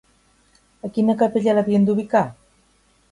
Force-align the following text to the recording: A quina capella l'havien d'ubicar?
A 0.87 0.89
quina 0.95 1.15
capella 1.19 1.55
l'havien 1.57 1.85
d'ubicar? 1.91 2.23